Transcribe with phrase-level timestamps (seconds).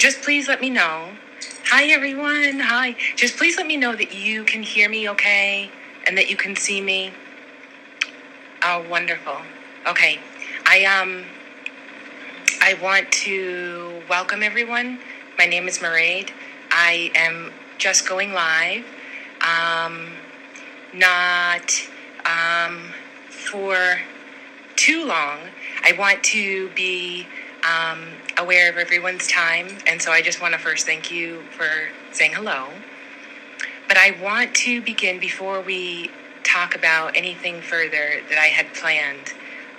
[0.00, 1.10] just please let me know.
[1.66, 2.58] Hi, everyone.
[2.60, 2.96] Hi.
[3.16, 5.70] Just please let me know that you can hear me okay
[6.06, 7.12] and that you can see me.
[8.62, 9.36] Oh, wonderful.
[9.86, 10.18] Okay.
[10.64, 11.26] I, um,
[12.62, 15.00] I want to welcome everyone.
[15.38, 16.30] My name is Mairead.
[16.70, 18.86] I am just going live.
[19.42, 20.12] Um,
[20.94, 21.72] not
[22.24, 22.94] um,
[23.28, 23.98] for
[24.76, 25.40] too long.
[25.84, 27.26] I want to be
[27.64, 31.90] um, aware of everyone's time, and so I just want to first thank you for
[32.12, 32.70] saying hello.
[33.88, 36.10] But I want to begin before we
[36.44, 39.32] talk about anything further that I had planned.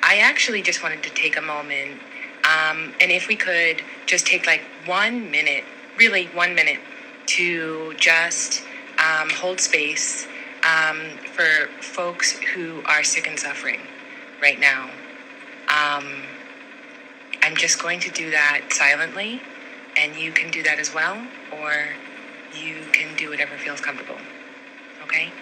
[0.04, 2.00] I actually just wanted to take a moment,
[2.44, 5.64] um, and if we could just take like one minute,
[5.98, 6.82] really one minute,
[7.28, 8.64] to just
[9.00, 10.28] um, hold space
[10.64, 13.82] um, for folks who are sick and suffering
[14.42, 14.90] right now.
[15.70, 16.31] Um,
[17.52, 19.42] I'm just going to do that silently,
[19.98, 21.74] and you can do that as well, or
[22.58, 24.16] you can do whatever feels comfortable.
[25.04, 25.34] Okay?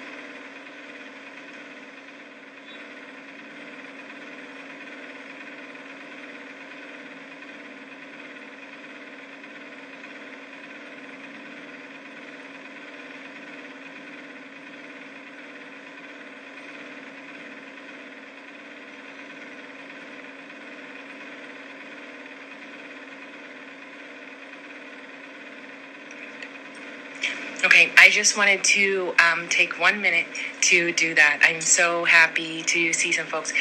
[27.64, 30.26] Okay, I just wanted to um, take one minute
[30.62, 31.42] to do that.
[31.44, 33.54] I'm so happy to see some folks.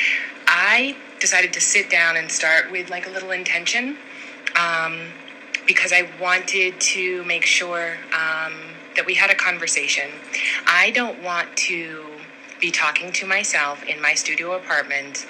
[0.46, 3.98] I decided to sit down and start with like a little intention
[4.56, 5.12] um,
[5.66, 8.54] because I wanted to make sure um,
[8.96, 10.12] that we had a conversation.
[10.66, 12.18] I don't want to
[12.58, 15.26] be talking to myself in my studio apartment.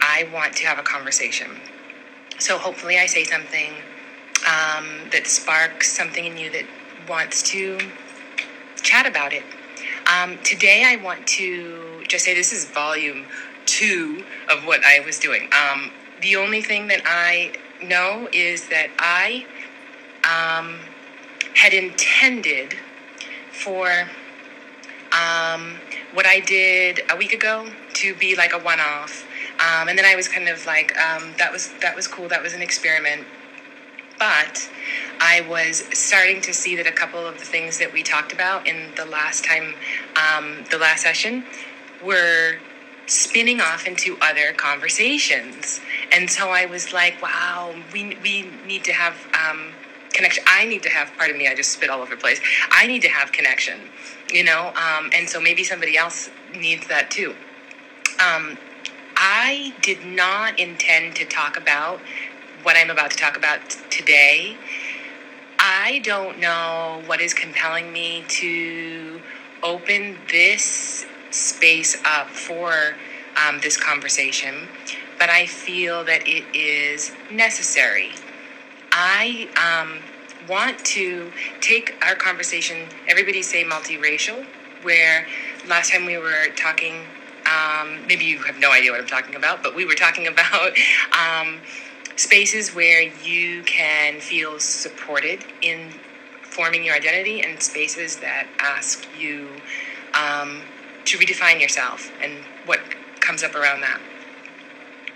[0.00, 1.60] I want to have a conversation.
[2.38, 3.74] So hopefully, I say something
[4.46, 6.64] um, that sparks something in you that
[7.06, 7.78] wants to
[8.88, 9.44] chat about it.
[10.10, 13.26] Um, today, I want to just say this is volume
[13.66, 15.50] two of what I was doing.
[15.52, 15.90] Um,
[16.22, 17.52] the only thing that I
[17.82, 19.44] know is that I
[20.24, 20.80] um,
[21.54, 22.76] had intended
[23.52, 24.08] for
[25.12, 25.76] um,
[26.14, 29.26] what I did a week ago to be like a one-off,
[29.60, 32.28] um, and then I was kind of like, um, that was that was cool.
[32.28, 33.26] That was an experiment,
[34.18, 34.68] but
[35.20, 38.66] I was starting to see that a couple of the things that we talked about
[38.66, 39.74] in the last time,
[40.16, 41.44] um, the last session,
[42.02, 42.58] were
[43.06, 45.80] spinning off into other conversations.
[46.12, 49.72] And so I was like, wow, we, we need to have um,
[50.12, 50.44] connection.
[50.46, 52.40] I need to have, pardon me, I just spit all over the place.
[52.70, 53.80] I need to have connection,
[54.30, 54.72] you know?
[54.76, 57.34] Um, and so maybe somebody else needs that too.
[58.20, 58.58] Um,
[59.16, 62.00] I did not intend to talk about
[62.62, 64.56] what I'm about to talk about today
[65.58, 69.20] I don't know what is compelling me to
[69.62, 72.94] open this space up for
[73.36, 74.68] um, this conversation,
[75.18, 78.12] but I feel that it is necessary.
[78.92, 80.00] I um,
[80.48, 84.46] want to take our conversation, everybody say multiracial,
[84.82, 85.26] where
[85.66, 87.04] last time we were talking,
[87.46, 90.72] um, maybe you have no idea what I'm talking about, but we were talking about
[91.12, 91.60] um,
[92.18, 95.92] spaces where you can feel supported in
[96.42, 99.62] forming your identity and spaces that ask you
[100.14, 100.62] um,
[101.04, 102.80] to redefine yourself and what
[103.20, 104.00] comes up around that.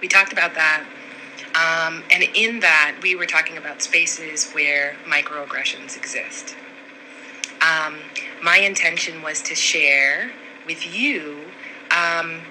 [0.00, 0.84] We talked about that.
[1.54, 6.54] Um, and in that, we were talking about spaces where microaggressions exist.
[7.60, 7.98] Um,
[8.40, 10.32] my intention was to share
[10.66, 11.50] with you
[11.90, 12.42] um,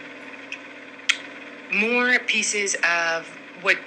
[1.72, 3.78] more pieces of what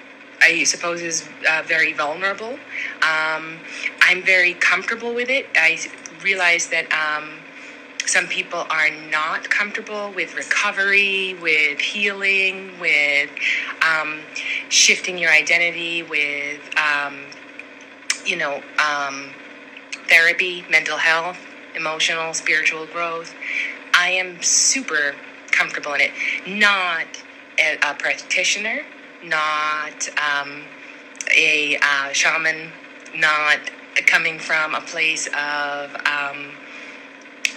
[0.45, 2.59] I suppose is uh, very vulnerable.
[3.01, 3.59] Um,
[4.03, 5.47] I'm very comfortable with it.
[5.57, 5.79] I
[6.23, 7.31] realize that um,
[8.05, 13.31] some people are not comfortable with recovery, with healing, with
[13.81, 14.21] um,
[14.69, 17.21] shifting your identity, with um,
[18.27, 19.31] you know um,
[20.11, 21.39] therapy, mental health,
[21.75, 23.35] emotional, spiritual growth.
[23.95, 25.15] I am super
[25.51, 26.11] comfortable in it.
[26.47, 27.07] Not
[27.59, 28.83] a, a practitioner
[29.25, 30.65] not um,
[31.37, 32.71] a uh, shaman,
[33.15, 33.59] not
[34.07, 36.53] coming from a place of um,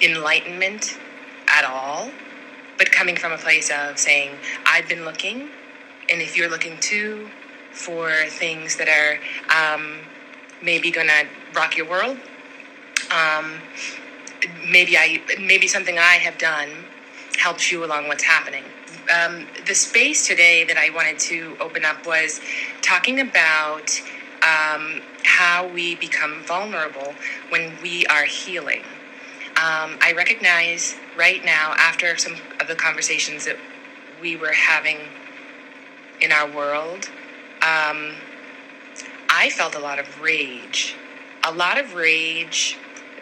[0.02, 0.98] enlightenment
[1.48, 2.12] at all,
[2.78, 4.32] but coming from a place of saying,
[4.66, 5.50] I've been looking,
[6.10, 7.30] and if you're looking too
[7.72, 9.20] for things that are
[9.76, 10.00] um,
[10.62, 12.18] maybe to rock your world,
[13.12, 13.62] um,
[14.70, 16.70] maybe I maybe something I have done
[17.38, 18.64] helps you along what's happening
[19.14, 22.42] um, the space today that I wanted to open up was
[22.82, 23.92] talking about
[24.42, 27.14] um, how we become vulnerable
[27.50, 28.84] when we are healing.
[29.56, 33.58] Um, I recognize right now, after some of the conversations that
[34.22, 34.98] we were having
[36.22, 37.10] in our world,
[37.62, 38.16] um,
[39.30, 40.96] I felt a lot of rage.
[41.44, 42.78] A lot of rage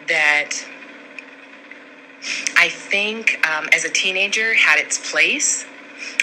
[0.08, 0.50] that
[2.56, 5.66] I think um, as a teenager had its place.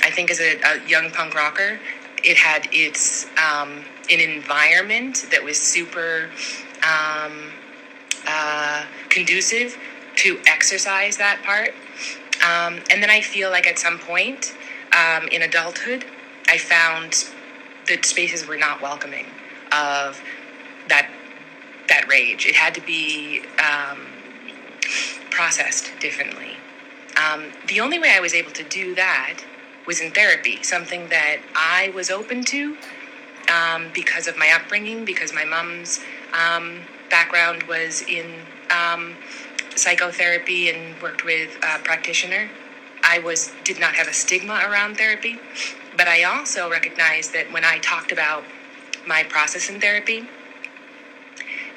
[0.04, 1.80] I think as a, a young punk rocker,
[2.24, 6.30] it had its um, an environment that was super
[6.84, 7.52] um,
[8.28, 9.78] uh, conducive
[10.18, 11.74] to exercise that part.
[12.44, 14.54] Um, and then I feel like at some point
[14.92, 16.06] um, in adulthood,
[16.48, 17.25] I found
[17.88, 19.25] that spaces were not welcoming
[19.72, 20.22] of
[20.88, 21.10] that
[21.90, 22.46] that rage.
[22.46, 24.08] It had to be um,
[25.30, 26.58] processed differently.
[27.18, 29.40] Um, the only way I was able to do that
[29.85, 32.77] was in therapy, something that I was open to
[33.50, 36.00] um, because of my upbringing, because my mom's
[36.33, 39.18] um, background was in um,
[39.75, 42.50] psychotherapy and worked with a practitioner.
[43.03, 45.39] I was did not have a stigma around therapy,
[45.97, 48.45] but I also recognized that when I talked about
[49.06, 50.27] my process in therapy,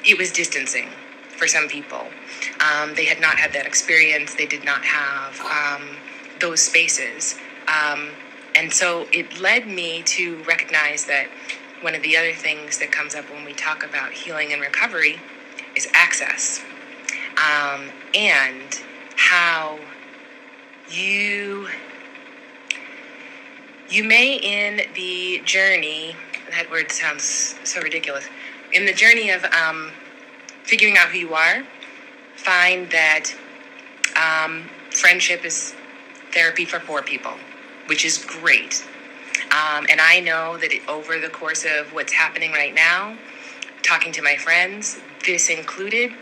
[0.05, 0.91] it was distancing
[1.37, 2.09] for some people.
[2.61, 4.35] Um, they had not had that experience.
[4.35, 5.99] They did not have um,
[6.39, 7.35] those spaces.
[7.69, 8.11] Um,
[8.55, 11.29] and so it led me to recognize that
[11.83, 15.21] one of the other things that comes up when we talk about healing and recovery
[15.77, 16.63] is access.
[17.37, 18.81] Um, and
[19.17, 19.79] how
[20.91, 21.69] you
[23.89, 26.15] you may in the journey
[26.51, 28.25] that word sounds so ridiculous
[28.73, 29.93] in the journey of um,
[30.65, 31.65] figuring out who you are
[32.37, 33.33] find that
[34.17, 35.75] um, friendship is
[36.33, 37.35] therapy for poor people
[37.87, 38.85] which is great
[39.51, 43.17] um, and I know that it, over the course of what's happening right now,
[43.83, 46.13] talking to my friends, this included,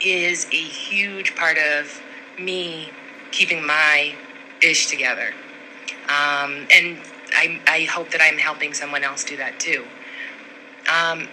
[0.00, 2.00] is a huge part of
[2.38, 2.92] me
[3.32, 4.14] keeping my
[4.62, 5.34] ish together.
[6.08, 7.00] Um, and
[7.34, 9.86] I, I hope that I'm helping someone else do that too.
[10.88, 11.28] Um,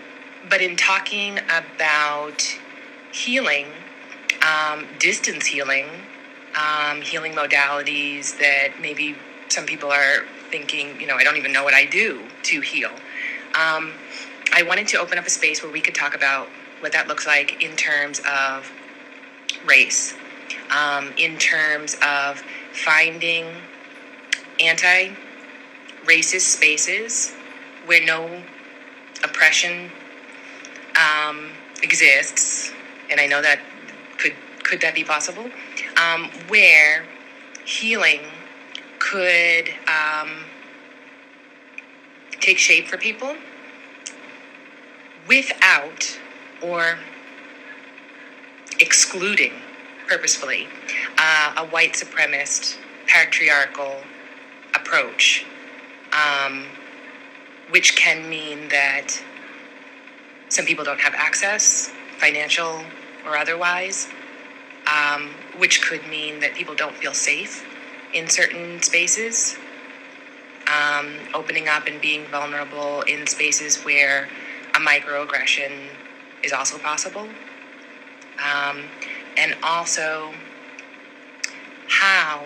[0.50, 2.58] but in talking about
[3.12, 3.68] healing,
[4.42, 5.88] um, distance healing,
[6.56, 9.18] um, healing modalities that maybe
[9.50, 12.92] some people are thinking, you know, I don't even know what I do to heal.
[13.54, 13.94] Um,
[14.54, 16.48] I wanted to open up a space where we could talk about
[16.80, 18.72] what that looks like in terms of
[19.66, 20.14] race,
[20.70, 23.46] um, in terms of finding
[24.60, 25.16] anti
[26.06, 27.34] racist spaces
[27.86, 28.44] where no
[29.24, 29.92] oppression
[30.96, 31.52] um,
[31.82, 32.72] exists,
[33.10, 33.60] and I know that
[34.18, 34.34] could
[34.64, 35.50] could that be possible,
[35.98, 37.06] um, where
[37.66, 38.22] healing
[39.00, 40.46] could um,
[42.40, 43.36] take shape for people
[45.28, 46.20] without
[46.62, 46.98] or
[48.80, 49.54] excluding
[50.08, 50.68] purposefully
[51.18, 52.78] uh, a white supremacist
[53.08, 53.98] patriarchal
[54.74, 55.46] approach,
[56.14, 56.66] um,
[57.70, 59.20] which can mean that
[60.50, 62.84] some people don't have access, financial
[63.26, 64.08] or otherwise,
[64.88, 67.66] um, which could mean that people don't feel safe
[68.16, 69.58] in certain spaces,
[70.68, 74.30] um, opening up and being vulnerable in spaces where
[74.74, 75.90] a microaggression
[76.44, 77.28] is also possible,
[78.44, 78.86] um,
[79.38, 80.34] and also
[81.88, 82.46] how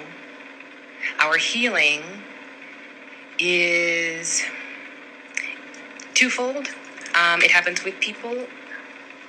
[1.20, 2.02] our healing
[3.40, 4.44] is
[6.16, 6.70] twofold.
[7.16, 8.48] Um, it happens with people,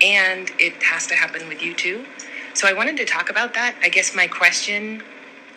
[0.02, 2.06] and it has to happen with you too.
[2.54, 3.76] So I wanted to talk about that.
[3.82, 5.02] I guess my question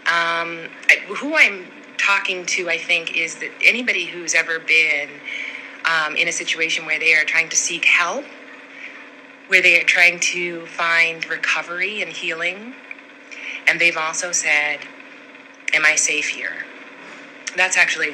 [0.06, 1.68] um, I, who I'm
[1.98, 5.10] talking to, I think, is that anybody who's ever been
[5.86, 8.26] um, in a situation where they are trying to seek help,
[9.48, 12.74] where they are trying to find recovery and healing,
[13.68, 14.80] and they've also said,
[15.74, 16.66] Am I safe here?
[17.56, 18.14] That's actually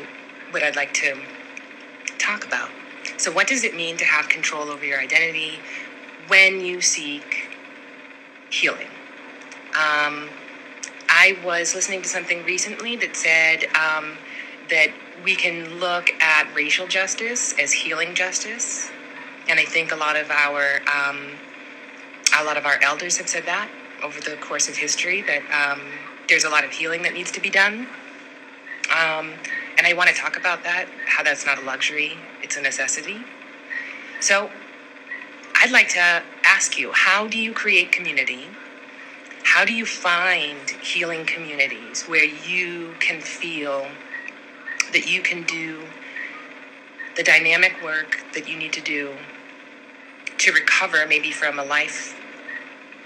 [0.51, 1.17] what I'd like to
[2.17, 2.69] talk about.
[3.17, 5.60] So, what does it mean to have control over your identity
[6.27, 7.50] when you seek
[8.50, 8.88] healing?
[9.77, 10.29] Um,
[11.21, 14.17] I was listening to something recently that said um,
[14.69, 14.88] that
[15.21, 18.89] we can look at racial justice as healing justice,
[19.49, 21.38] and I think a lot of our um,
[22.39, 23.69] a lot of our elders have said that
[24.01, 25.81] over the course of history that um,
[26.29, 27.89] there's a lot of healing that needs to be done.
[28.89, 29.33] Um,
[29.77, 33.17] and I want to talk about that, how that's not a luxury, it's a necessity.
[34.21, 34.49] So
[35.53, 38.47] I'd like to ask you how do you create community?
[39.50, 43.88] How do you find healing communities where you can feel
[44.94, 45.86] that you can do
[47.18, 49.15] the dynamic work that you need to do
[50.38, 52.15] to recover maybe from a life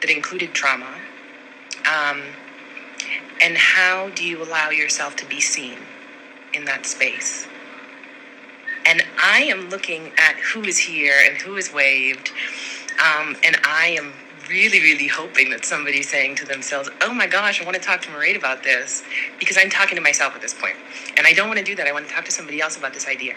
[0.02, 0.94] that included trauma?
[1.90, 2.22] Um,
[3.42, 5.78] and how do you allow yourself to be seen
[6.54, 7.48] in that space?
[8.86, 12.34] And I am looking at who is here and who is waved.
[13.00, 14.14] Um, and I am
[14.50, 18.02] really, really hoping that somebody's saying to themselves, oh my gosh, I want to talk
[18.02, 19.04] to Mairead about this
[19.40, 20.76] because I'm talking to myself at this point.
[21.18, 21.88] And I don't want to do that.
[21.88, 23.36] I want to talk to somebody else about this idea.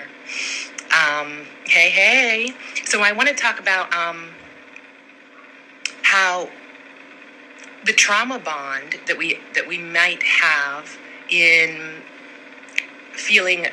[0.93, 2.55] Um, hey, hey.
[2.85, 4.31] So I want to talk about um,
[6.03, 6.49] how
[7.85, 10.97] the trauma bond that we that we might have
[11.31, 12.03] in
[13.13, 13.67] feeling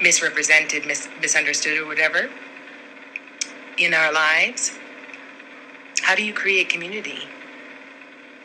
[0.00, 2.30] misrepresented, mis- misunderstood, or whatever
[3.78, 4.72] in our lives.
[6.10, 7.20] How do you create community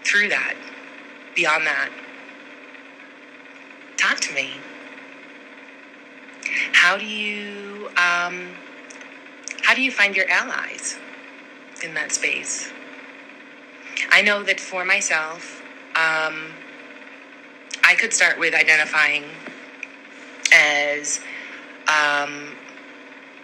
[0.04, 0.54] through that,
[1.36, 1.90] beyond that?
[3.98, 4.52] Talk to me.
[6.74, 8.52] How do you um,
[9.64, 10.96] how do you find your allies
[11.84, 12.72] in that space?
[14.12, 15.64] I know that for myself,
[15.96, 16.54] um,
[17.84, 19.24] I could start with identifying
[20.54, 21.20] as
[21.88, 22.58] um,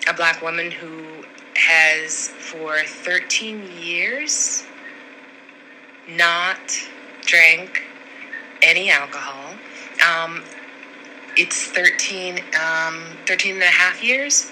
[0.07, 1.20] a black woman who
[1.55, 4.63] has for 13 years
[6.07, 6.59] not
[7.21, 7.83] drank
[8.61, 9.53] any alcohol.
[10.05, 10.43] Um,
[11.37, 14.51] it's 13, um, 13 and a half years.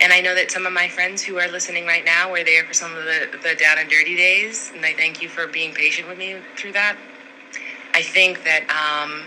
[0.00, 2.64] And I know that some of my friends who are listening right now were there
[2.64, 4.70] for some of the, the down and dirty days.
[4.74, 6.96] And I thank you for being patient with me through that.
[7.94, 9.24] I think that um,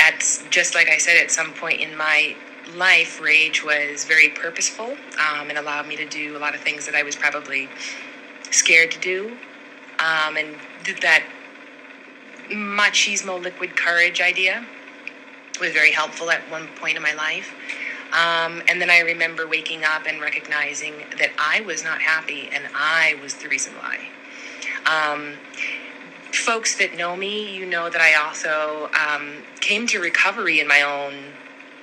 [0.00, 2.34] at just like I said, at some point in my
[2.74, 6.86] life, rage was very purposeful um, and allowed me to do a lot of things
[6.86, 7.68] that I was probably
[8.50, 9.36] scared to do.
[9.98, 10.56] Um, and
[11.00, 11.24] that
[12.50, 14.66] machismo liquid courage idea
[15.60, 17.54] was very helpful at one point in my life.
[18.12, 22.64] Um, and then I remember waking up and recognizing that I was not happy and
[22.74, 23.98] I was the reason why.
[24.84, 25.38] Um,
[26.32, 30.82] folks that know me, you know that I also um, came to recovery in my
[30.82, 31.32] own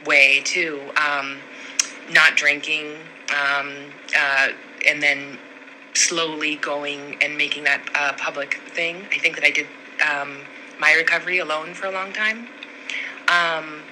[0.06, 0.92] way too.
[0.96, 1.40] Um,
[2.12, 2.96] not drinking,
[3.30, 4.50] um, uh,
[4.88, 5.38] and then
[5.94, 9.08] slowly going and making that a public thing.
[9.12, 9.68] I think that I did
[10.08, 10.40] um,
[10.80, 12.48] my recovery alone for a long time.
[13.28, 13.84] Um,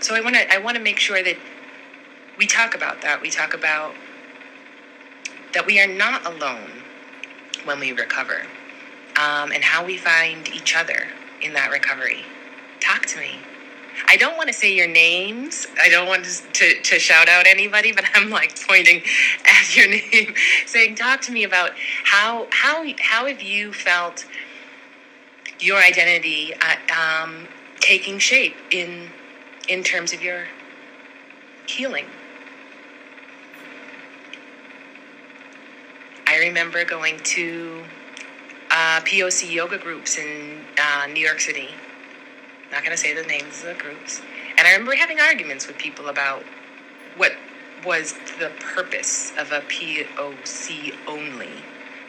[0.00, 1.36] so I want to I want to make sure that
[2.38, 3.20] we talk about that.
[3.20, 3.94] We talk about
[5.54, 6.70] that we are not alone
[7.64, 8.42] when we recover,
[9.16, 11.08] um, and how we find each other
[11.40, 12.24] in that recovery.
[12.80, 13.38] Talk to me.
[14.06, 15.66] I don't want to say your names.
[15.82, 19.02] I don't want to, to, to, shout out anybody, but I'm like pointing
[19.46, 20.34] at your name,
[20.66, 21.72] saying, "Talk to me about
[22.04, 24.26] how how how have you felt
[25.60, 27.48] your identity uh, um,
[27.80, 29.10] taking shape in
[29.68, 30.48] in terms of your
[31.66, 32.06] healing."
[36.26, 37.84] I remember going to
[38.70, 41.68] uh, POC yoga groups in uh, New York City
[42.72, 44.22] not going to say the names of the groups.
[44.56, 46.42] And I remember having arguments with people about
[47.16, 47.32] what
[47.84, 51.50] was the purpose of a POC only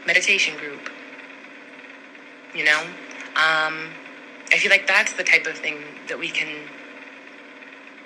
[0.06, 0.90] meditation group.
[2.56, 2.82] You know?
[3.36, 3.90] Um,
[4.52, 6.68] I feel like that's the type of thing that we can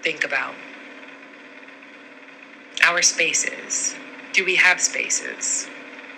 [0.01, 0.55] think about.
[2.83, 3.93] Our spaces.
[4.33, 5.67] Do we have spaces?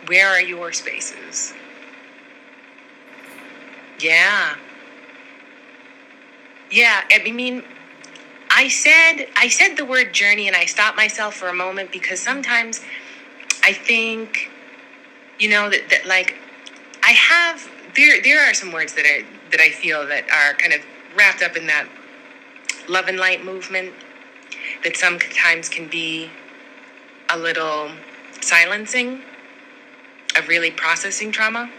[0.06, 1.54] Where are your spaces?
[4.00, 4.56] Yeah,
[6.72, 7.64] yeah, I mean,
[8.52, 12.20] I said I said the word journey, and I stopped myself for a moment because
[12.20, 12.82] sometimes
[13.64, 14.50] I think,
[15.40, 16.36] you know, that, that like
[17.04, 20.74] I have there there are some words that are that I feel that are kind
[20.74, 20.82] of
[21.16, 21.88] wrapped up in that
[22.88, 23.94] love and light movement
[24.84, 26.30] that sometimes can be
[27.30, 27.92] a little
[28.42, 29.22] silencing
[30.38, 31.70] of really processing trauma.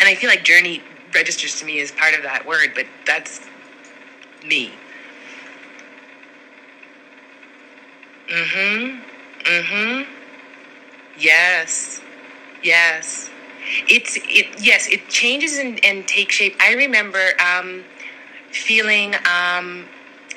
[0.00, 0.82] And I feel like journey
[1.14, 3.40] registers to me as part of that word, but that's
[4.44, 4.72] me.
[8.28, 9.00] Mm-hmm.
[9.44, 10.12] Mm-hmm.
[11.18, 12.00] Yes.
[12.62, 13.30] Yes.
[13.88, 16.56] It's it yes, it changes and, and takes shape.
[16.60, 17.84] I remember um,
[18.50, 19.86] feeling um,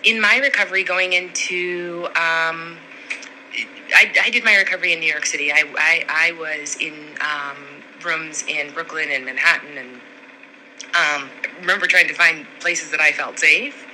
[0.04, 2.78] in my recovery going into um,
[3.96, 5.52] I, I did my recovery in New York City.
[5.52, 7.58] I, I, I was in um,
[8.04, 10.02] rooms in Brooklyn and Manhattan and
[10.96, 11.30] um,
[11.60, 13.86] remember trying to find places that I felt safe,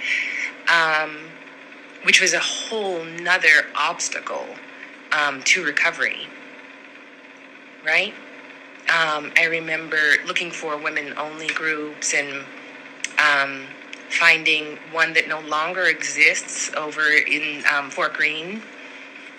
[0.72, 1.30] um,
[2.04, 4.48] which was a whole nother obstacle
[5.12, 6.28] um, to recovery.
[7.86, 8.14] Right?
[8.90, 12.46] Um, I remember looking for women only groups and
[13.20, 13.68] um,
[14.10, 18.62] finding one that no longer exists over in um, Fort Greene,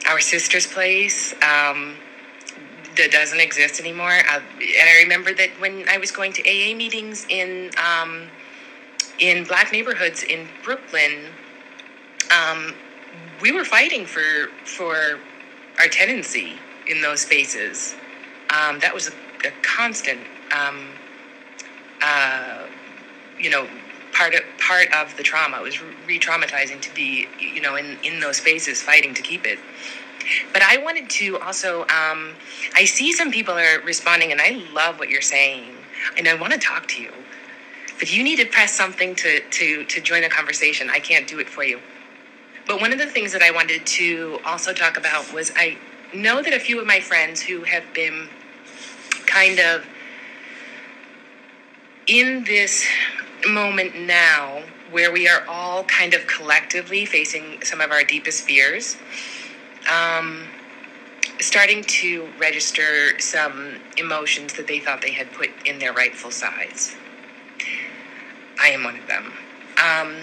[0.08, 1.34] our sister's place.
[2.98, 4.20] That doesn't exist anymore.
[4.30, 8.28] Uh, and I remember that when I was going to AA meetings in um,
[9.18, 11.32] in black neighborhoods in Brooklyn,
[12.30, 12.74] um,
[13.40, 15.20] we were fighting for for
[15.80, 17.94] our tenancy in those spaces.
[18.50, 19.12] Um, that was a,
[19.48, 20.20] a constant,
[20.56, 20.88] um,
[22.02, 22.66] uh,
[23.38, 23.68] you know,
[24.12, 25.58] part of part of the trauma.
[25.58, 29.58] It was re-traumatizing to be, you know, in in those spaces fighting to keep it.
[30.52, 32.34] But I wanted to also, um,
[32.74, 35.74] I see some people are responding, and I love what you're saying,
[36.16, 37.12] and I want to talk to you.
[37.98, 40.88] But you need to press something to to to join the conversation.
[40.90, 41.80] I can't do it for you.
[42.66, 45.78] But one of the things that I wanted to also talk about was I
[46.14, 48.28] know that a few of my friends who have been
[49.26, 49.86] kind of
[52.06, 52.86] in this
[53.46, 58.96] moment now where we are all kind of collectively facing some of our deepest fears,
[59.88, 60.48] um,
[61.40, 66.96] starting to register some emotions that they thought they had put in their rightful size.
[68.60, 69.32] I am one of them.
[69.82, 70.16] Um,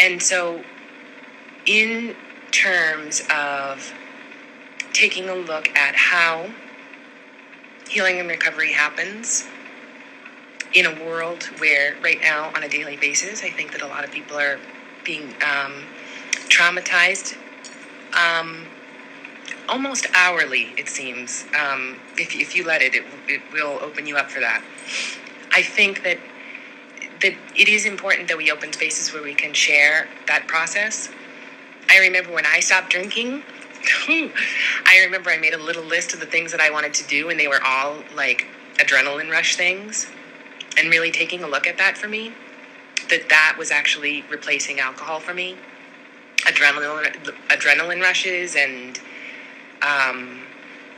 [0.00, 0.64] and so,
[1.66, 2.16] in
[2.50, 3.92] terms of
[4.92, 6.50] taking a look at how
[7.88, 9.44] healing and recovery happens
[10.72, 14.04] in a world where, right now, on a daily basis, I think that a lot
[14.04, 14.58] of people are
[15.04, 15.84] being um,
[16.48, 17.36] traumatized
[18.14, 18.66] um,
[19.68, 21.44] almost hourly, it seems.
[21.58, 24.62] Um, if, if you let it, it, it will open you up for that.
[25.52, 26.18] I think that
[27.20, 31.08] that it is important that we open spaces where we can share that process.
[31.88, 33.42] I remember when I stopped drinking,
[34.08, 37.30] I remember I made a little list of the things that I wanted to do,
[37.30, 38.46] and they were all like
[38.78, 40.06] adrenaline rush things.
[40.76, 42.34] And really taking a look at that for me,
[43.08, 45.56] that that was actually replacing alcohol for me.
[46.38, 47.14] Adrenaline,
[47.48, 48.98] adrenaline rushes and
[49.84, 50.42] um,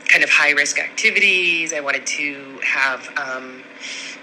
[0.07, 1.73] kind of high risk activities.
[1.73, 3.63] I wanted to have, um,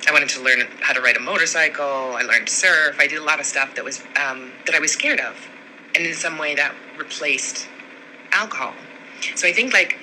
[0.08, 2.16] I wanted to learn how to ride a motorcycle.
[2.16, 2.96] I learned to surf.
[2.98, 5.36] I did a lot of stuff that was um, that I was scared of,
[5.94, 7.68] and in some way that replaced
[8.32, 8.74] alcohol.
[9.36, 9.98] So I think like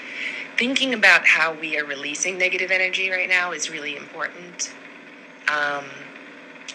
[0.57, 4.73] thinking about how we are releasing negative energy right now is really important.
[5.47, 5.85] Um,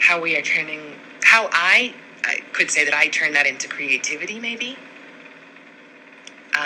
[0.00, 1.94] how we are turning, how I,
[2.24, 4.76] I could say that I turn that into creativity, maybe.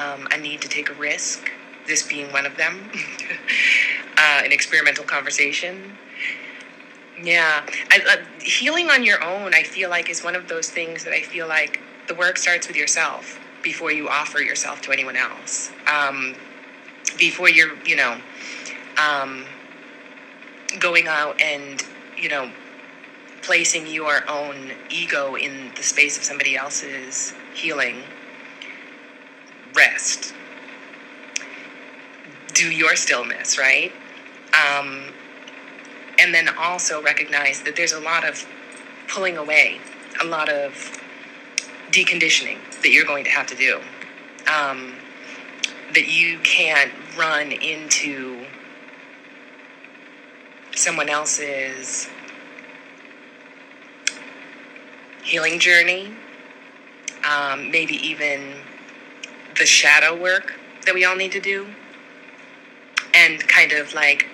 [0.00, 1.50] Um, a need to take a risk,
[1.86, 2.90] this being one of them,
[4.16, 5.98] uh, an experimental conversation.
[7.22, 11.04] Yeah, I, uh, healing on your own, I feel like, is one of those things
[11.04, 15.16] that I feel like the work starts with yourself before you offer yourself to anyone
[15.16, 15.70] else.
[15.86, 16.34] Um,
[17.18, 18.18] before you're, you know,
[18.96, 19.44] um,
[20.78, 21.84] going out and,
[22.16, 22.50] you know,
[23.42, 28.02] placing your own ego in the space of somebody else's healing,
[29.74, 30.34] rest.
[32.54, 33.92] Do your stillness, right?
[34.52, 35.12] Um,
[36.18, 38.46] and then also recognize that there's a lot of
[39.08, 39.80] pulling away,
[40.20, 40.72] a lot of
[41.90, 43.80] deconditioning that you're going to have to do.
[44.46, 44.94] Um,
[45.94, 48.44] that you can't run into
[50.74, 52.08] someone else's
[55.22, 56.14] healing journey,
[57.28, 58.54] um, maybe even
[59.60, 61.68] the shadow work that we all need to do,
[63.14, 64.26] and kind of like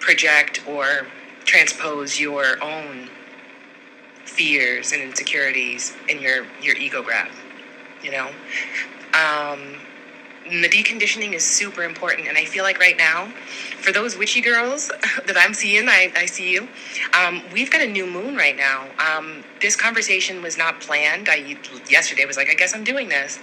[0.00, 1.06] project or
[1.44, 3.08] transpose your own
[4.24, 7.30] fears and insecurities in your your ego grab
[8.02, 8.28] you know?
[9.12, 9.76] Um,
[10.44, 13.26] the deconditioning is super important and i feel like right now
[13.82, 14.88] for those witchy girls
[15.26, 16.66] that i'm seeing i, I see you
[17.16, 18.88] um, we've got a new moon right now.
[18.98, 21.28] Um, this conversation was not planned.
[21.28, 21.56] I
[21.88, 23.38] yesterday was like i guess i'm doing this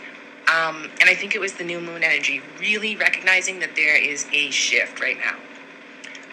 [0.48, 4.26] um, and i think it was the new moon energy really recognizing that there is
[4.34, 5.38] a shift right now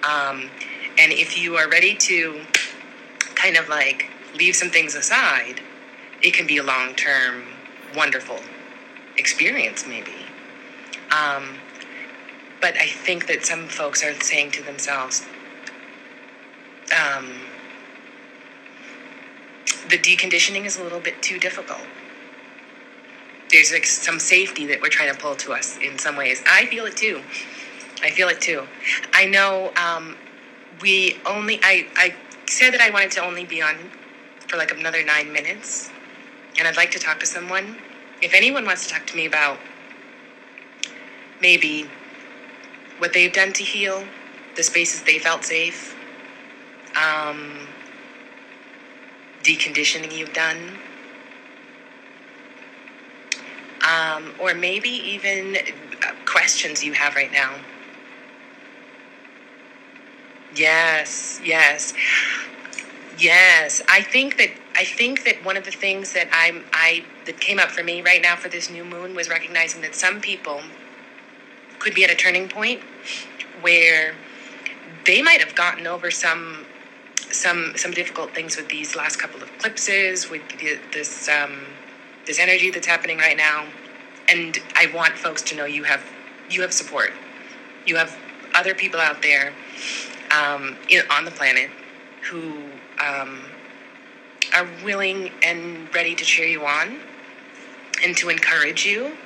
[0.05, 0.51] um,
[0.99, 2.41] and if you are ready to
[3.35, 5.61] kind of like leave some things aside,
[6.23, 7.45] it can be a long term,
[7.95, 8.41] wonderful
[9.17, 10.15] experience, maybe.
[11.11, 11.59] Um,
[12.61, 15.27] but I think that some folks are saying to themselves,
[16.93, 17.33] um,
[19.89, 21.87] the deconditioning is a little bit too difficult.
[23.51, 26.43] There's like some safety that we're trying to pull to us in some ways.
[26.47, 27.23] I feel it too.
[28.03, 28.67] I feel it too.
[29.13, 30.17] I know um,
[30.81, 32.15] we only, I, I
[32.47, 33.77] said that I wanted to only be on
[34.49, 35.91] for like another nine minutes,
[36.59, 37.79] and I'd like to talk to someone.
[38.21, 39.59] If anyone wants to talk to me about
[41.41, 41.89] maybe
[42.99, 44.07] what they've done to heal,
[44.57, 45.97] the spaces they felt safe,
[46.97, 47.67] um,
[49.43, 50.79] deconditioning you've done,
[53.89, 57.55] um, or maybe even uh, questions you have right now
[60.55, 61.95] Yes, yes.
[63.19, 67.41] Yes, I think that I think that one of the things that I'm I that
[67.41, 70.63] came up for me right now for this new moon was recognizing that some people
[71.79, 72.83] could be at a turning point
[73.63, 74.15] where
[75.07, 76.67] they might have gotten over some
[77.31, 80.43] some some difficult things with these last couple of eclipses with
[80.93, 81.67] this um,
[82.27, 83.67] this energy that's happening right now
[84.29, 86.05] and I want folks to know you have
[86.51, 87.13] you have support
[87.87, 88.17] you have
[88.55, 89.53] other people out there
[90.31, 91.71] um, in, on the planet
[92.31, 92.71] who
[93.05, 93.43] um,
[94.55, 97.01] are willing and ready to cheer you on
[98.03, 99.17] and to encourage you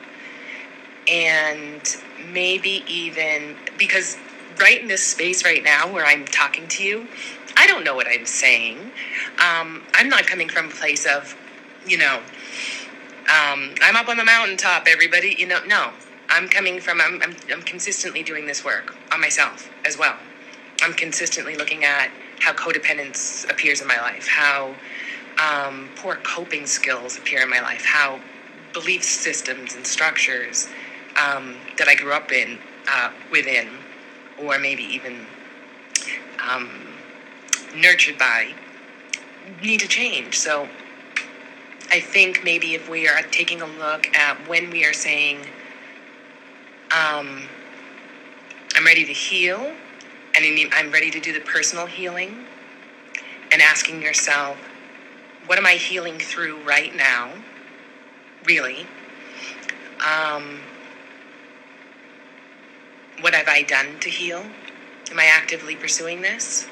[1.08, 1.96] and
[2.32, 4.16] maybe even because
[4.61, 7.08] right in this space right now where I'm talking to you,
[7.56, 8.78] I don't know what I'm saying.
[9.38, 11.37] Um, I'm not coming from a place of,
[11.87, 12.20] you know,
[13.29, 15.37] um, I'm up on the mountaintop, everybody.
[15.38, 15.93] You know, no.
[16.31, 20.17] I'm coming from, I'm, I'm, I'm consistently doing this work on myself as well.
[20.83, 22.11] I'm consistently looking at
[22.41, 24.75] how codependence appears in my life, how
[25.38, 28.21] um, poor coping skills appear in my life, how
[28.73, 30.69] belief systems and structures
[31.17, 33.69] um, that I grew up in uh, within,
[34.38, 35.27] or maybe even
[36.47, 36.71] um,
[37.75, 38.55] nurtured by,
[39.62, 40.38] need to change.
[40.38, 40.69] So
[41.90, 45.38] I think maybe if we are taking a look at when we are saying,
[46.90, 47.48] um,
[48.74, 49.74] I'm ready to heal,
[50.35, 52.44] and I'm ready to do the personal healing,
[53.51, 54.59] and asking yourself,
[55.46, 57.33] what am I healing through right now?
[58.44, 58.87] Really?
[60.07, 60.61] Um,
[63.20, 64.44] what have I done to heal?
[65.11, 66.68] Am I actively pursuing this?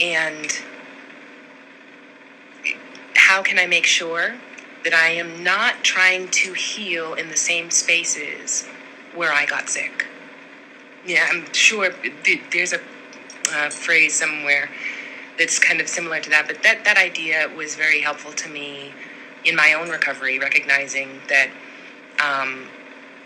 [0.00, 0.50] And
[3.16, 4.36] how can I make sure
[4.84, 8.64] that I am not trying to heal in the same spaces
[9.14, 10.06] where I got sick?
[11.04, 11.94] Yeah, I'm sure
[12.52, 14.70] there's a phrase somewhere
[15.38, 18.94] that's kind of similar to that, but that, that idea was very helpful to me
[19.44, 21.50] in my own recovery, recognizing that
[22.20, 22.68] um,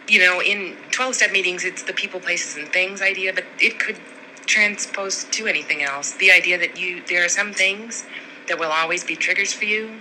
[0.08, 3.78] you know, in 12 step meetings, it's the people, places, and things idea, but it
[3.78, 3.98] could
[4.46, 6.12] transpose to anything else.
[6.12, 8.04] The idea that you, there are some things
[8.48, 10.00] that will always be triggers for you,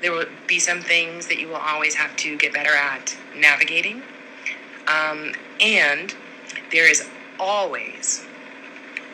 [0.00, 4.02] there will be some things that you will always have to get better at navigating.
[4.88, 6.14] Um, and
[6.72, 8.24] there is always,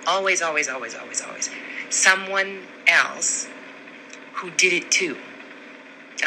[0.06, 1.50] always, always, always, always, always
[1.90, 3.48] someone else
[4.34, 5.16] who did it too.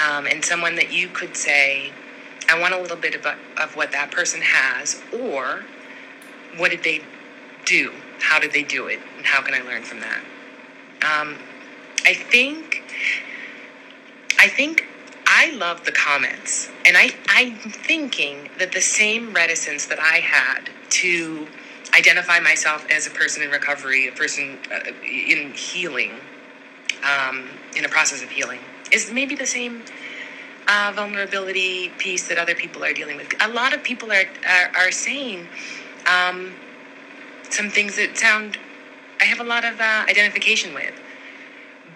[0.03, 1.91] Um, and someone that you could say,
[2.49, 3.25] I want a little bit of,
[3.57, 5.65] of what that person has, or
[6.57, 7.01] what did they
[7.65, 7.93] do?
[8.19, 8.99] How did they do it?
[9.17, 10.21] And how can I learn from that?
[11.03, 11.37] Um,
[12.05, 12.83] I think,
[14.39, 14.85] I think
[15.27, 20.69] I love the comments, and I, I'm thinking that the same reticence that I had
[20.89, 21.47] to
[21.95, 26.13] identify myself as a person in recovery, a person uh, in healing,
[27.03, 28.59] um, in a process of healing,
[28.91, 29.83] is maybe the same
[30.67, 33.33] uh, vulnerability piece that other people are dealing with.
[33.41, 35.47] A lot of people are are, are saying
[36.07, 36.55] um,
[37.49, 38.57] some things that sound
[39.19, 40.93] I have a lot of uh, identification with,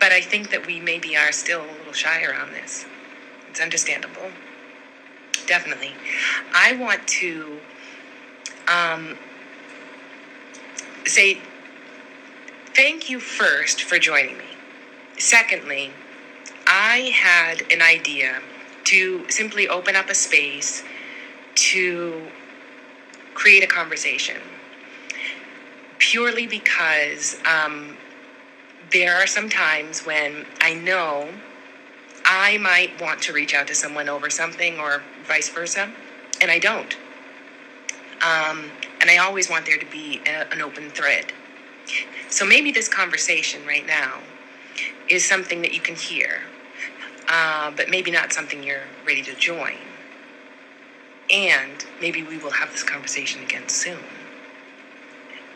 [0.04, 2.86] but I think that we maybe are still a little shy around this.
[3.50, 4.32] It's understandable,
[5.48, 5.94] definitely.
[6.54, 7.62] I want to
[8.68, 9.18] um,
[11.06, 11.40] say
[12.76, 14.58] thank you first for joining me.
[15.20, 15.92] Secondly,
[16.68, 18.42] I had an idea
[18.84, 20.84] to simply open up a space
[21.72, 22.28] to
[23.34, 24.42] create a conversation
[25.98, 27.96] purely because um,
[28.94, 31.30] there are some times when I know
[32.26, 35.92] I might want to reach out to someone over something or vice versa,
[36.42, 36.96] and I don't.
[38.22, 41.34] Um, and I always want there to be a, an open thread.
[42.30, 44.22] So maybe this conversation right now
[45.10, 46.44] is something that you can hear
[47.28, 49.78] uh, but maybe not something you're ready to join.
[51.32, 54.04] And maybe we will have this conversation again soon.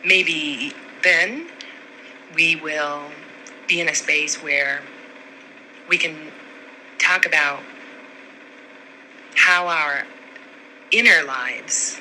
[0.04, 0.72] Maybe
[1.02, 1.48] then
[2.34, 3.10] we will
[3.68, 4.82] be in a space where
[5.88, 6.32] we can
[6.98, 7.62] talk about
[9.36, 10.06] how our
[10.90, 12.00] inner lives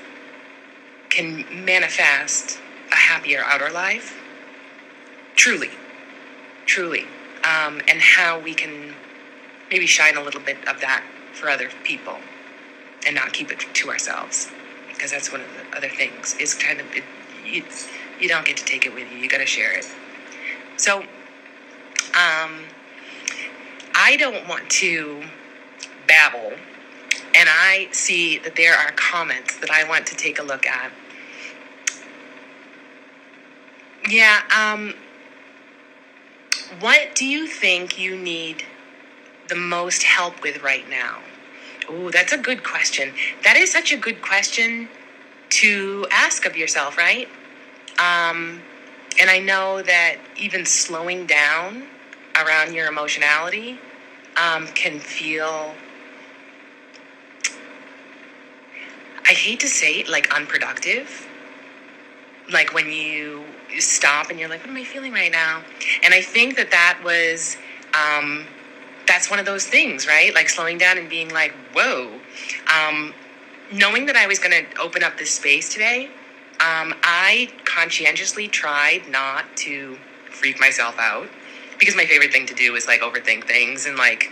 [1.10, 2.60] can manifest
[2.92, 4.18] a happier outer life.
[5.36, 5.72] Truly,
[6.66, 7.06] truly.
[7.44, 8.96] Um, and how we can
[9.72, 11.04] maybe shine a little bit of that
[11.34, 12.18] for other people
[13.06, 14.50] and not keep it to ourselves
[14.88, 17.04] because that's one of the other things is kind of it,
[17.46, 17.64] you,
[18.20, 19.88] you don't get to take it with you you got to share it
[20.78, 21.04] so
[22.10, 22.64] um,
[23.96, 25.24] i don't want to
[26.08, 26.54] babble
[27.36, 30.92] and i see that there are comments that i want to take a look at
[34.10, 34.42] Yeah.
[34.56, 34.94] Um,
[36.80, 38.64] what do you think you need
[39.50, 41.20] the most help with right now?
[41.90, 43.14] Oh, that's a good question.
[43.44, 44.88] That is such a good question
[45.50, 47.28] to ask of yourself, right?
[48.00, 48.62] Um,
[49.20, 51.84] and I know that even slowing down
[52.44, 53.80] around your emotionality
[54.38, 55.74] um, can feel,
[59.26, 61.28] I hate to say it, like unproductive.
[62.52, 63.44] Like when you
[63.80, 65.64] stop and you're like, what am I feeling right now?
[66.04, 67.58] And I think that that was,
[67.94, 68.46] um,
[69.08, 70.34] that's one of those things, right?
[70.34, 72.20] Like slowing down and being like, whoa.
[72.74, 73.14] Um,
[73.72, 76.10] knowing that I was going to open up this space today,
[76.60, 79.98] um, I conscientiously tried not to
[80.32, 81.30] freak myself out
[81.78, 84.32] because my favorite thing to do is like overthink things and like,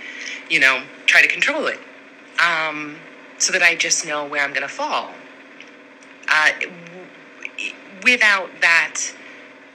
[0.49, 1.79] you know, try to control it
[2.39, 2.97] um,
[3.38, 5.13] so that I just know where I'm going to fall.
[6.27, 8.99] Uh, w- without that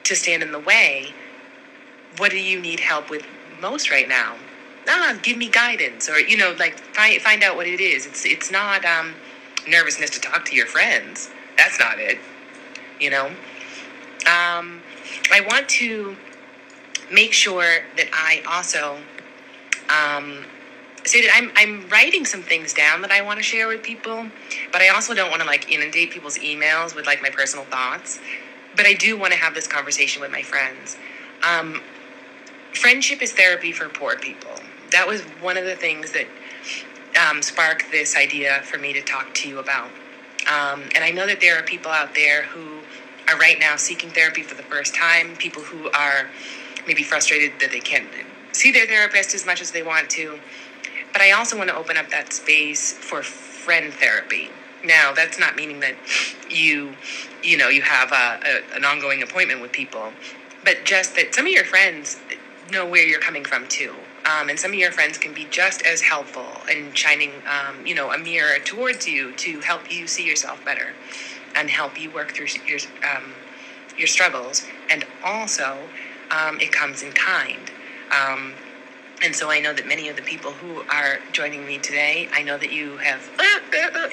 [0.04, 1.14] to stand in the way,
[2.16, 3.24] what do you need help with
[3.60, 4.36] most right now?
[4.88, 8.06] Ah, give me guidance, or you know, like find find out what it is.
[8.06, 9.14] It's it's not um,
[9.68, 11.30] nervousness to talk to your friends.
[11.56, 12.18] That's not it.
[12.98, 13.26] You know,
[14.26, 14.82] um,
[15.30, 16.16] I want to
[17.10, 18.98] make sure that I also
[19.88, 20.44] um,
[21.04, 24.28] say that I'm I'm writing some things down that I want to share with people,
[24.72, 28.20] but I also don't want to like inundate people's emails with like my personal thoughts.
[28.76, 30.96] But I do want to have this conversation with my friends.
[31.42, 31.82] Um,
[32.72, 34.54] friendship is therapy for poor people.
[34.92, 36.26] That was one of the things that
[37.20, 39.90] um, sparked this idea for me to talk to you about.
[40.50, 42.80] Um, and I know that there are people out there who
[43.28, 46.28] are right now seeking therapy for the first time, people who are
[46.86, 48.08] maybe frustrated that they can't
[48.52, 50.38] see their therapist as much as they want to.
[51.12, 54.50] But I also want to open up that space for friend therapy.
[54.84, 55.94] Now, that's not meaning that
[56.48, 56.94] you,
[57.42, 60.12] you know, you have a, a, an ongoing appointment with people,
[60.64, 62.18] but just that some of your friends
[62.70, 63.94] know where you're coming from too.
[64.24, 67.94] Um, and some of your friends can be just as helpful in shining, um, you
[67.94, 70.94] know, a mirror towards you to help you see yourself better
[71.54, 73.32] and help you work through your um,
[73.96, 74.66] your struggles.
[74.88, 75.78] And also,
[76.30, 77.70] um, it comes in kind.
[78.10, 78.54] Um,
[79.22, 82.42] and so I know that many of the people who are joining me today, I
[82.42, 83.28] know that you have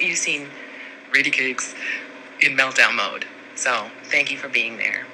[0.00, 0.48] you've seen
[1.12, 1.74] Rady Cakes
[2.40, 3.24] in meltdown mode.
[3.54, 5.06] So thank you for being there.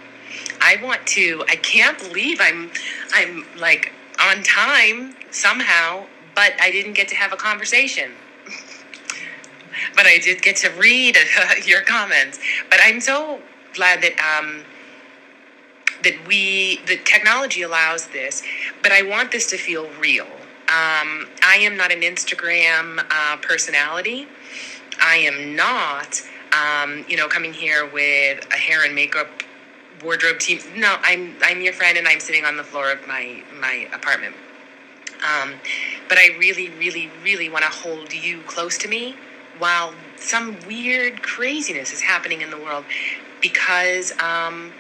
[0.61, 1.45] I want to.
[1.49, 2.71] I can't believe I'm.
[3.13, 8.13] I'm like on time somehow, but I didn't get to have a conversation.
[9.97, 11.17] but I did get to read
[11.65, 12.39] your comments.
[12.71, 13.41] But I'm so
[13.75, 14.65] glad that um,
[16.05, 18.43] that we the technology allows this.
[18.83, 20.29] But I want this to feel real.
[20.67, 24.27] Um, I am not an Instagram uh, personality.
[25.03, 29.29] I am not, um, you know, coming here with a hair and makeup
[30.03, 30.61] wardrobe team.
[30.77, 34.37] No, I'm I'm your friend, and I'm sitting on the floor of my my apartment.
[35.25, 35.55] Um,
[36.09, 39.17] but I really, really, really want to hold you close to me
[39.59, 42.85] while some weird craziness is happening in the world,
[43.41, 44.73] because um,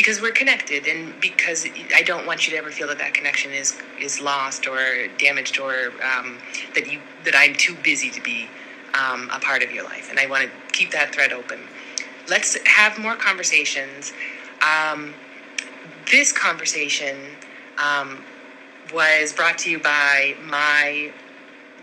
[0.00, 3.52] because we're connected, and because I don't want you to ever feel that that connection
[3.52, 6.38] is is lost or damaged, or um,
[6.74, 8.48] that you that I'm too busy to be
[8.94, 11.60] um, a part of your life, and I want to keep that thread open
[12.30, 14.12] let's have more conversations.
[14.62, 15.14] Um,
[16.10, 17.36] this conversation
[17.76, 18.24] um,
[18.94, 21.12] was brought to you by my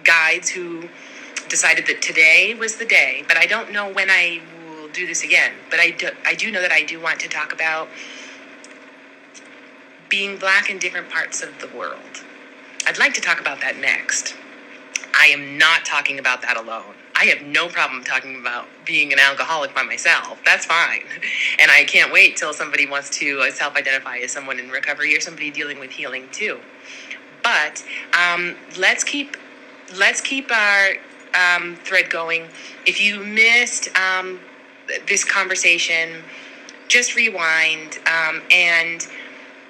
[0.04, 0.90] guides who
[1.50, 4.42] decided that today was the day, but I don't know when I
[4.98, 5.54] do this again.
[5.70, 7.88] But I do, I do know that I do want to talk about
[10.10, 12.24] being black in different parts of the world.
[12.86, 14.36] I'd like to talk about that next.
[15.14, 16.96] I am not talking about that alone.
[17.16, 20.40] I have no problem talking about being an alcoholic by myself.
[20.46, 21.04] That's fine.
[21.60, 25.16] And I can't wait till somebody wants to uh, self identify as someone in recovery
[25.18, 26.60] or somebody dealing with healing too.
[27.44, 27.84] But
[28.14, 29.36] um, let's keep
[29.96, 30.94] let's keep our
[31.34, 32.50] um, thread going.
[32.86, 34.40] If you missed um,
[35.08, 36.24] this conversation,
[36.88, 38.00] just rewind.
[38.08, 39.06] Um, and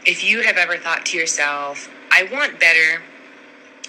[0.05, 3.01] if you have ever thought to yourself, I want better,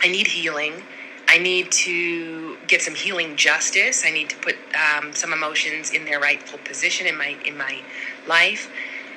[0.02, 0.82] I need healing,
[1.28, 4.02] I need to get some healing justice.
[4.06, 7.82] I need to put um, some emotions in their rightful position in my in my
[8.26, 8.70] life.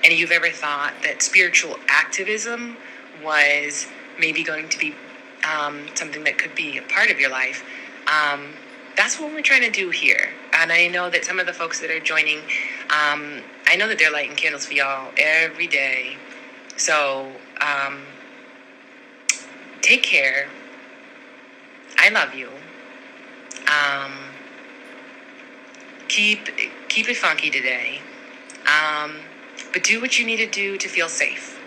[0.04, 2.76] And you've ever thought that spiritual activism
[3.24, 3.88] was
[4.20, 4.94] maybe going to be
[5.44, 7.64] um, something that could be a part of your life?
[8.08, 8.54] Um,
[8.98, 10.30] that's what we're trying to do here.
[10.62, 12.40] And I know that some of the folks that are joining,
[12.90, 16.18] um, I know that they're lighting candles for y'all every day.
[16.78, 18.04] So um,
[19.82, 20.48] take care
[22.02, 22.50] I love you.
[23.68, 24.12] Um,
[26.08, 26.50] keep
[26.90, 28.02] keep it funky today.
[28.66, 29.18] Um,
[29.72, 31.60] but do what you need to do to feel safe.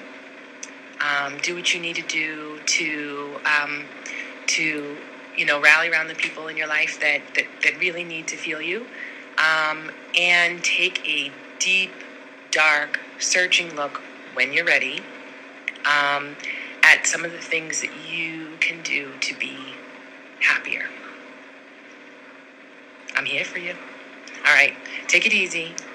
[1.01, 3.85] Um, do what you need to do to um,
[4.49, 4.97] to
[5.37, 8.37] you know rally around the people in your life that that, that really need to
[8.37, 8.87] feel you,
[9.39, 11.93] um, and take a deep,
[12.51, 14.01] dark, searching look
[14.35, 15.03] when you're ready
[15.85, 16.37] um,
[16.83, 19.57] at some of the things that you can do to be
[20.41, 20.87] happier.
[23.17, 23.75] I'm here for you.
[24.47, 24.75] All right,
[25.09, 25.75] take it easy.